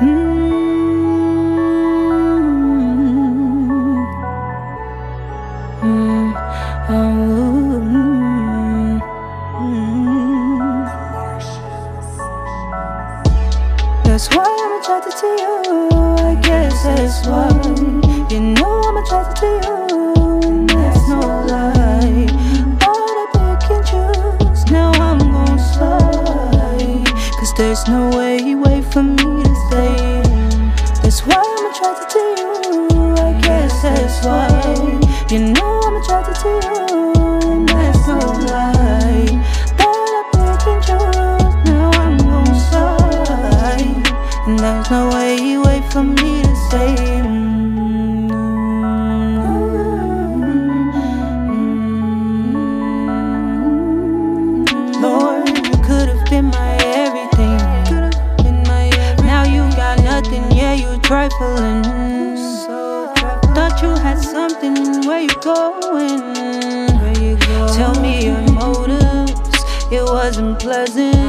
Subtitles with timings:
[0.00, 0.59] Mm,
[31.10, 33.14] That's why I'm attracted to you.
[33.16, 34.46] I guess that's why.
[35.28, 37.50] You know I'm attracted to you.
[37.50, 39.26] And that's no lie.
[39.76, 41.54] But I pick and choose.
[41.66, 44.06] Now I'm gon' slide.
[44.46, 45.59] And there's no way, way
[65.54, 66.86] going?
[67.76, 69.32] Tell me your motives,
[69.90, 71.19] it wasn't pleasant.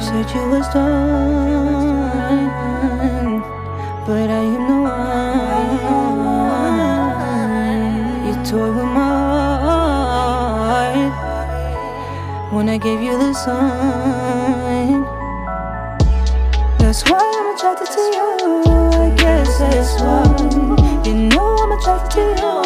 [0.00, 2.48] You said you was done,
[4.06, 5.76] but I am the one.
[8.26, 9.10] You toyed with my
[10.72, 11.12] heart
[12.50, 15.04] when I gave you the sign.
[16.78, 18.30] That's why I'm attracted to you.
[19.04, 20.24] I guess that's why.
[21.04, 22.59] You know I'm attracted to you.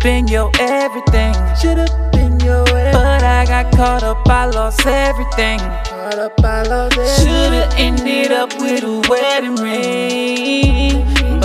[0.00, 1.34] Been your everything.
[1.60, 2.92] Should've been your everything.
[2.92, 5.58] But I got caught up, I lost everything.
[5.58, 7.26] Caught up, I lost everything.
[7.26, 9.89] Should've ended up with a wedding ring.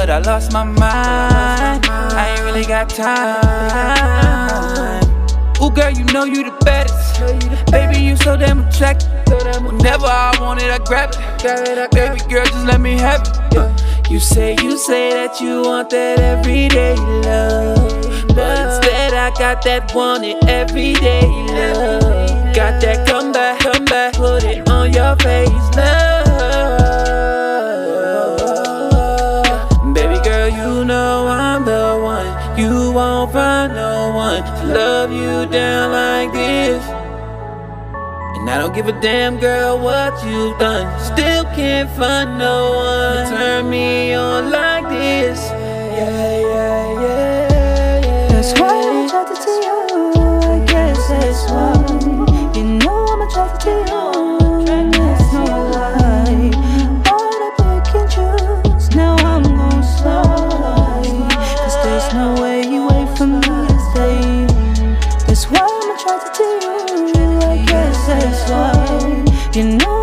[0.06, 1.84] But I lost my mind.
[1.90, 3.42] I ain't really got time.
[5.60, 7.72] Ooh, girl, you know you the baddest.
[7.72, 9.10] Baby, you so damn attractive.
[9.64, 11.90] Whenever I want it, I grab it.
[11.90, 14.12] Baby girl, just let me have it.
[14.12, 18.28] You say, you say that you want that everyday love.
[18.28, 22.54] But instead, I got that want it everyday love.
[22.54, 26.15] Got that come back, come back, put it on your face, love.
[32.58, 36.82] You won't find no one to love you down like this.
[38.38, 40.88] And I don't give a damn, girl, what you've done.
[41.02, 45.38] Still can't find no one to turn me on like this.
[45.98, 46.35] Yeah,
[69.56, 69.95] You know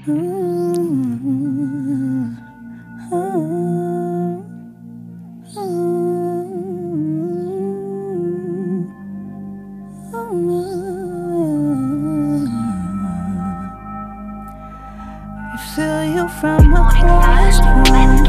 [0.00, 0.16] feel
[16.04, 18.24] you from across room.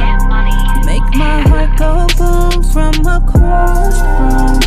[0.86, 4.60] Make my heart go boom from across room.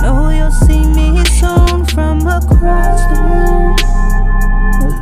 [0.00, 3.51] Know you'll see me soon from across the room.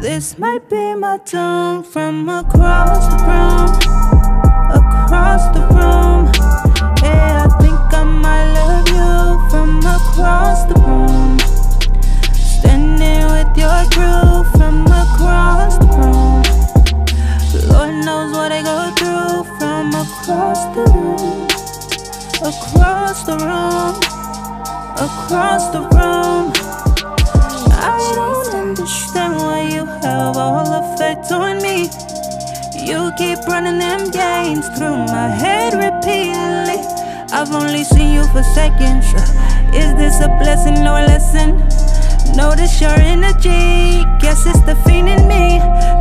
[0.01, 3.69] This might be my tone from across the room,
[4.73, 6.33] across the room.
[7.03, 11.39] Yeah, I think I might love you from across the room.
[12.33, 16.43] Standing with your crew from across the room.
[17.69, 21.45] Lord knows what I go through from across the room,
[22.41, 23.97] across the room,
[24.97, 26.60] across the room.
[30.03, 31.91] have all effect on me.
[32.75, 36.81] You keep running them games through my head repeatedly.
[37.33, 39.07] I've only seen you for seconds.
[39.75, 41.59] Is this a blessing or a lesson?
[42.35, 44.05] Notice your energy.
[44.21, 45.59] Guess it's the fiend in me.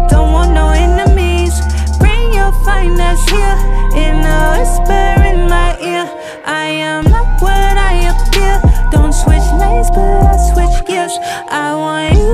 [0.10, 1.54] Don't want no enemies.
[2.00, 3.58] Bring your finest here
[3.96, 6.06] in a whisper in my ear.
[6.46, 8.62] I am not what I appear.
[8.92, 11.16] Don't switch lanes, but I switch gears.
[11.50, 12.29] I want you.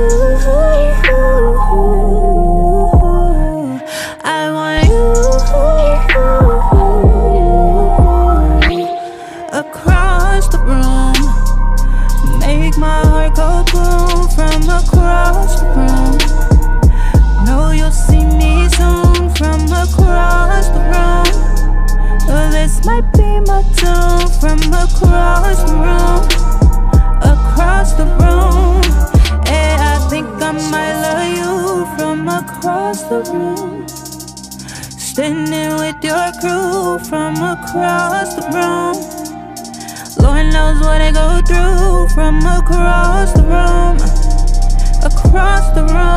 [45.36, 46.15] across the road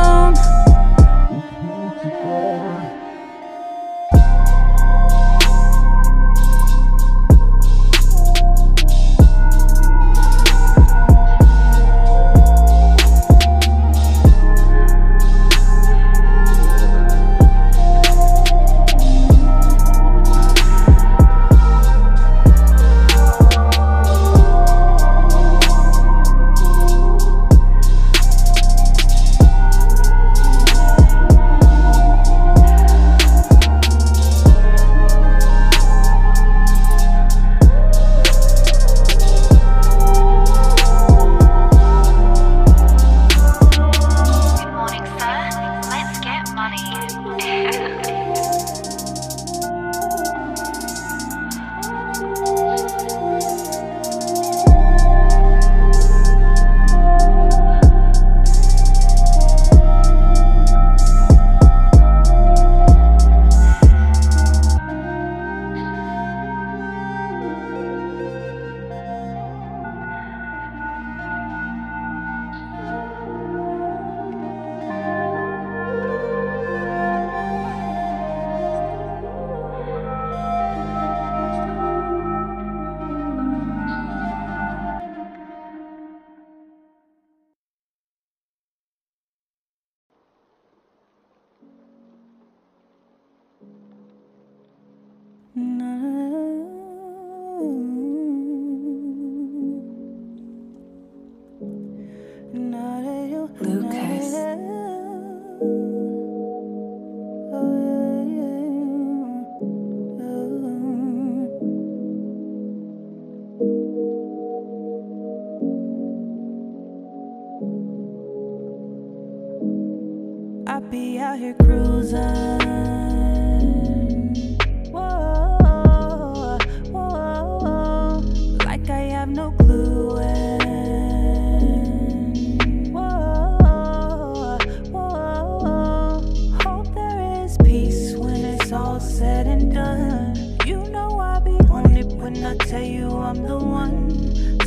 [142.69, 144.11] Tell you I'm the one,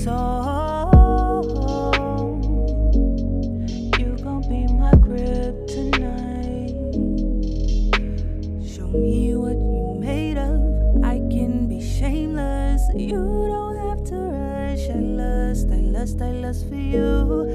[0.03, 0.11] so
[3.97, 6.75] you gon' be my grip tonight.
[8.67, 11.05] Show me what you made of.
[11.05, 12.83] I can be shameless.
[12.97, 14.91] You don't have to rush.
[14.91, 17.47] I lust, I lust, I lust for you.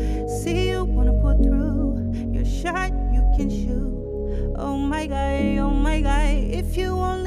[0.41, 2.13] See you wanna pull through.
[2.31, 4.55] Your shot, you can shoot.
[4.55, 7.26] Oh my god, oh my god, if you only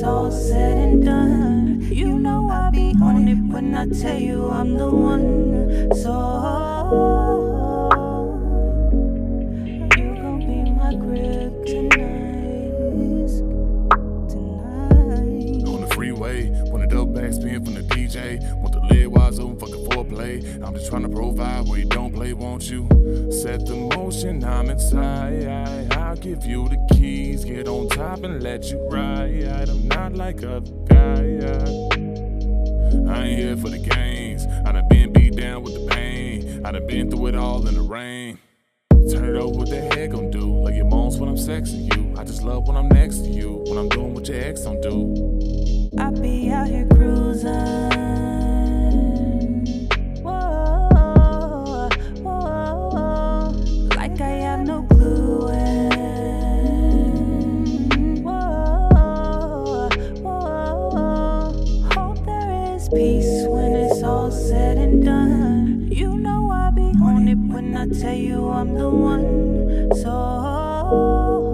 [0.00, 1.88] it's all said and done.
[1.92, 5.94] You know I'll be on it when I tell you I'm the one.
[5.94, 7.49] So.
[20.20, 20.42] play.
[20.62, 22.86] I'm just trying to provide where you don't play, won't you?
[23.30, 25.92] Set the motion, I'm inside.
[25.92, 29.68] I'll give you the keys, get on top and let you ride.
[29.68, 31.44] I'm not like other guys.
[33.08, 34.46] I ain't here for the games.
[34.66, 36.64] I done been beat down with the pain.
[36.64, 38.38] I done been through it all in the rain.
[39.10, 40.62] Turn it over, what the heck I'm do?
[40.62, 42.14] Like your mom's when I'm sexing you.
[42.18, 43.64] I just love when I'm next to you.
[43.66, 45.90] When I'm doing what your ex don't do.
[45.98, 48.29] I be out here cruising.
[68.48, 69.90] I'm the one.
[69.96, 71.49] So.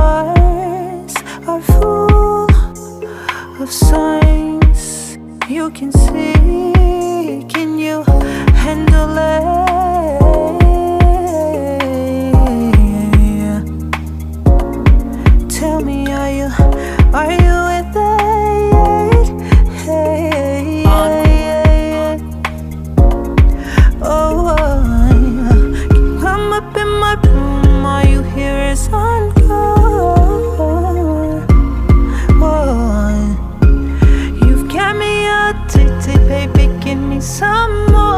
[0.00, 1.14] eyes
[1.46, 2.46] are full
[3.62, 7.44] of signs you can see.
[7.48, 8.02] Can you
[8.54, 9.50] handle it?
[15.48, 16.48] Tell me, are you,
[17.12, 19.26] are you with it?
[19.84, 21.00] Hey, oh,
[24.02, 26.18] oh, oh,
[26.52, 28.22] up in my room, you
[28.92, 29.29] on.
[36.90, 38.09] give me some more.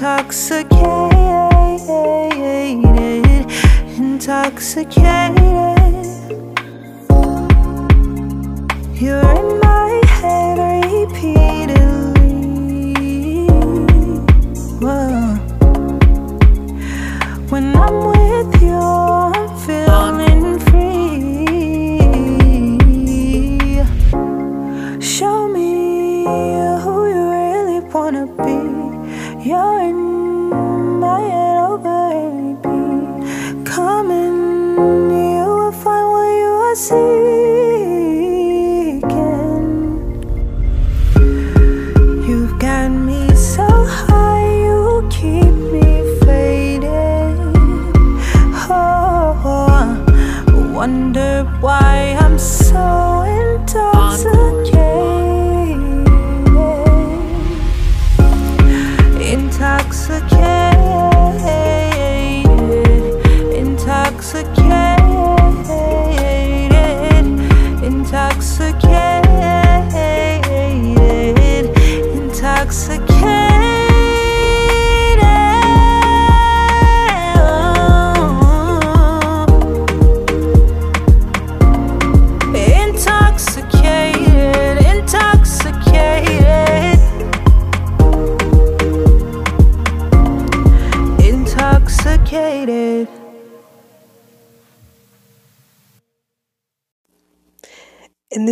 [0.00, 0.70] Intoxicated,
[3.98, 5.44] intoxicated.
[8.94, 9.89] You're in my
[68.30, 68.99] intoxicated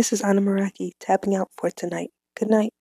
[0.09, 2.09] This is Anna Meraki tapping out for tonight.
[2.35, 2.73] Good night.